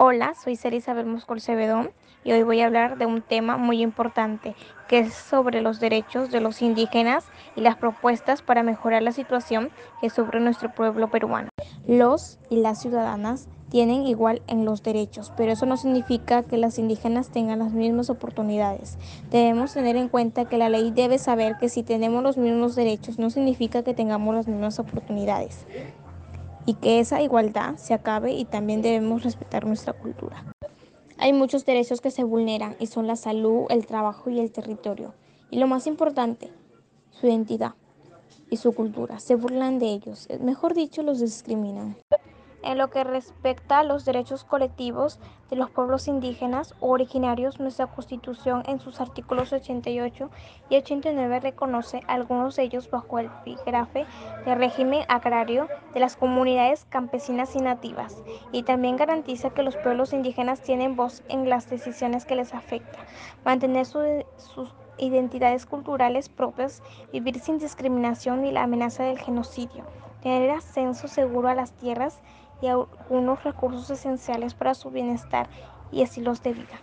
Hola, 0.00 0.34
soy 0.36 0.54
Sara 0.54 0.76
Isabel 0.76 1.06
Moscol 1.06 1.40
Cebedón 1.40 1.90
y 2.22 2.30
hoy 2.30 2.44
voy 2.44 2.60
a 2.60 2.66
hablar 2.66 2.98
de 2.98 3.06
un 3.06 3.20
tema 3.20 3.56
muy 3.56 3.82
importante 3.82 4.54
que 4.86 5.00
es 5.00 5.12
sobre 5.12 5.60
los 5.60 5.80
derechos 5.80 6.30
de 6.30 6.40
los 6.40 6.62
indígenas 6.62 7.24
y 7.56 7.62
las 7.62 7.74
propuestas 7.78 8.40
para 8.40 8.62
mejorar 8.62 9.02
la 9.02 9.10
situación 9.10 9.70
que 10.00 10.08
sufre 10.08 10.38
nuestro 10.38 10.72
pueblo 10.72 11.10
peruano. 11.10 11.48
Los 11.88 12.38
y 12.48 12.60
las 12.60 12.80
ciudadanas 12.80 13.48
tienen 13.70 14.06
igual 14.06 14.40
en 14.46 14.64
los 14.64 14.84
derechos, 14.84 15.32
pero 15.36 15.50
eso 15.50 15.66
no 15.66 15.76
significa 15.76 16.44
que 16.44 16.58
las 16.58 16.78
indígenas 16.78 17.30
tengan 17.30 17.58
las 17.58 17.72
mismas 17.72 18.08
oportunidades. 18.08 18.98
Debemos 19.32 19.74
tener 19.74 19.96
en 19.96 20.08
cuenta 20.08 20.44
que 20.44 20.58
la 20.58 20.68
ley 20.68 20.92
debe 20.92 21.18
saber 21.18 21.56
que 21.58 21.68
si 21.68 21.82
tenemos 21.82 22.22
los 22.22 22.36
mismos 22.36 22.76
derechos 22.76 23.18
no 23.18 23.30
significa 23.30 23.82
que 23.82 23.94
tengamos 23.94 24.32
las 24.32 24.46
mismas 24.46 24.78
oportunidades 24.78 25.66
y 26.68 26.74
que 26.74 27.00
esa 27.00 27.22
igualdad 27.22 27.76
se 27.76 27.94
acabe 27.94 28.34
y 28.34 28.44
también 28.44 28.82
debemos 28.82 29.22
respetar 29.22 29.64
nuestra 29.64 29.94
cultura. 29.94 30.44
Hay 31.16 31.32
muchos 31.32 31.64
derechos 31.64 32.02
que 32.02 32.10
se 32.10 32.24
vulneran 32.24 32.76
y 32.78 32.88
son 32.88 33.06
la 33.06 33.16
salud, 33.16 33.64
el 33.70 33.86
trabajo 33.86 34.28
y 34.28 34.38
el 34.38 34.52
territorio. 34.52 35.14
Y 35.50 35.60
lo 35.60 35.66
más 35.66 35.86
importante, 35.86 36.52
su 37.10 37.26
identidad 37.26 37.72
y 38.50 38.58
su 38.58 38.74
cultura. 38.74 39.18
Se 39.18 39.34
burlan 39.34 39.78
de 39.78 39.86
ellos, 39.86 40.28
mejor 40.42 40.74
dicho, 40.74 41.02
los 41.02 41.20
discriminan. 41.20 41.96
En 42.62 42.76
lo 42.76 42.90
que 42.90 43.04
respecta 43.04 43.78
a 43.78 43.84
los 43.84 44.04
derechos 44.04 44.42
colectivos 44.42 45.20
de 45.48 45.56
los 45.56 45.70
pueblos 45.70 46.08
indígenas 46.08 46.74
o 46.80 46.88
originarios, 46.88 47.60
nuestra 47.60 47.86
Constitución 47.86 48.64
en 48.66 48.80
sus 48.80 49.00
artículos 49.00 49.52
88 49.52 50.30
y 50.68 50.76
89 50.76 51.40
reconoce 51.40 52.02
algunos 52.08 52.56
de 52.56 52.64
ellos 52.64 52.90
bajo 52.90 53.20
el 53.20 53.26
epígrafe 53.26 54.06
del 54.44 54.58
régimen 54.58 55.04
agrario 55.08 55.68
de 55.94 56.00
las 56.00 56.16
comunidades 56.16 56.84
campesinas 56.88 57.54
y 57.54 57.60
nativas, 57.60 58.22
y 58.50 58.64
también 58.64 58.96
garantiza 58.96 59.50
que 59.50 59.62
los 59.62 59.76
pueblos 59.76 60.12
indígenas 60.12 60.60
tienen 60.60 60.96
voz 60.96 61.22
en 61.28 61.48
las 61.48 61.70
decisiones 61.70 62.24
que 62.24 62.36
les 62.36 62.54
afectan, 62.54 63.04
mantener 63.44 63.86
sus 63.86 64.74
identidades 64.98 65.64
culturales 65.64 66.28
propias, 66.28 66.82
vivir 67.12 67.38
sin 67.38 67.58
discriminación 67.58 68.42
ni 68.42 68.50
la 68.50 68.64
amenaza 68.64 69.04
del 69.04 69.18
genocidio, 69.18 69.84
tener 70.22 70.50
ascenso 70.50 71.08
seguro 71.08 71.48
a 71.48 71.54
las 71.54 71.72
tierras 71.72 72.20
y 72.60 72.66
algunos 72.66 73.44
recursos 73.44 73.88
esenciales 73.90 74.54
para 74.54 74.74
su 74.74 74.90
bienestar 74.90 75.48
y 75.92 76.02
estilos 76.02 76.42
de 76.42 76.52
vida. 76.52 76.80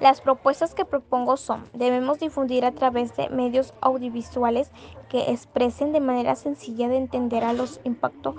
Las 0.00 0.20
propuestas 0.20 0.74
que 0.74 0.84
propongo 0.84 1.36
son, 1.36 1.64
debemos 1.72 2.18
difundir 2.18 2.64
a 2.64 2.72
través 2.72 3.16
de 3.16 3.30
medios 3.30 3.74
audiovisuales 3.80 4.70
que 5.08 5.30
expresen 5.30 5.92
de 5.92 6.00
manera 6.00 6.36
sencilla 6.36 6.88
de 6.88 6.98
entender 6.98 7.44
a 7.44 7.54
los 7.54 7.80
impactos 7.84 8.36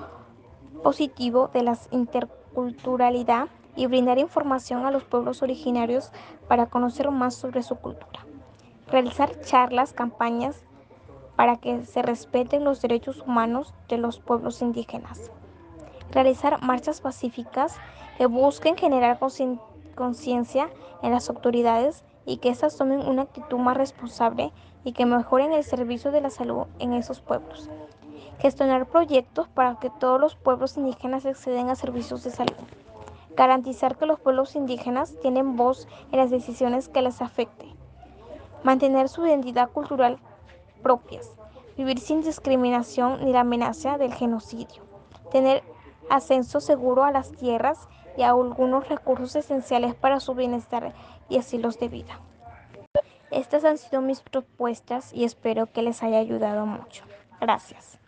positivos 0.83 1.51
de 1.53 1.63
la 1.63 1.77
interculturalidad 1.91 3.47
y 3.75 3.87
brindar 3.87 4.19
información 4.19 4.85
a 4.85 4.91
los 4.91 5.03
pueblos 5.03 5.41
originarios 5.41 6.11
para 6.47 6.67
conocer 6.67 7.09
más 7.11 7.35
sobre 7.35 7.63
su 7.63 7.75
cultura. 7.75 8.25
Realizar 8.87 9.41
charlas, 9.41 9.93
campañas 9.93 10.63
para 11.37 11.55
que 11.55 11.85
se 11.85 12.01
respeten 12.01 12.65
los 12.65 12.81
derechos 12.81 13.21
humanos 13.21 13.73
de 13.87 13.97
los 13.97 14.19
pueblos 14.19 14.61
indígenas 14.61 15.31
realizar 16.11 16.61
marchas 16.63 17.01
pacíficas 17.01 17.77
que 18.17 18.25
busquen 18.25 18.75
generar 18.75 19.19
conciencia 19.95 20.69
en 21.03 21.11
las 21.11 21.29
autoridades 21.29 22.03
y 22.25 22.37
que 22.37 22.49
éstas 22.49 22.77
tomen 22.77 23.07
una 23.07 23.23
actitud 23.23 23.57
más 23.57 23.77
responsable 23.77 24.51
y 24.83 24.93
que 24.93 25.05
mejoren 25.05 25.53
el 25.53 25.63
servicio 25.63 26.11
de 26.11 26.21
la 26.21 26.29
salud 26.29 26.65
en 26.79 26.93
esos 26.93 27.21
pueblos. 27.21 27.69
Gestionar 28.39 28.85
proyectos 28.85 29.47
para 29.47 29.79
que 29.79 29.89
todos 29.89 30.19
los 30.19 30.35
pueblos 30.35 30.77
indígenas 30.77 31.25
acceden 31.25 31.69
a 31.69 31.75
servicios 31.75 32.23
de 32.23 32.31
salud. 32.31 32.55
Garantizar 33.35 33.97
que 33.97 34.05
los 34.05 34.19
pueblos 34.19 34.55
indígenas 34.55 35.15
tienen 35.21 35.55
voz 35.55 35.87
en 36.11 36.19
las 36.19 36.31
decisiones 36.31 36.89
que 36.89 37.01
les 37.01 37.21
afecten. 37.21 37.69
Mantener 38.63 39.09
su 39.09 39.25
identidad 39.25 39.69
cultural 39.69 40.17
propias. 40.77 41.35
Vivir 41.75 41.99
sin 41.99 42.21
discriminación 42.21 43.23
ni 43.23 43.31
la 43.31 43.41
amenaza 43.41 43.97
del 43.97 44.13
genocidio. 44.13 44.83
Tener 45.31 45.63
ascenso 46.09 46.59
seguro 46.59 47.03
a 47.03 47.11
las 47.11 47.31
tierras 47.31 47.87
y 48.17 48.23
a 48.23 48.29
algunos 48.29 48.87
recursos 48.89 49.35
esenciales 49.35 49.93
para 49.93 50.19
su 50.19 50.33
bienestar 50.33 50.93
y 51.29 51.37
estilos 51.37 51.79
de 51.79 51.89
vida. 51.89 52.19
Estas 53.29 53.65
han 53.65 53.77
sido 53.77 54.01
mis 54.01 54.21
propuestas 54.21 55.13
y 55.13 55.25
espero 55.25 55.71
que 55.71 55.81
les 55.81 56.01
haya 56.01 56.17
ayudado 56.17 56.65
mucho. 56.65 57.03
Gracias. 57.41 57.99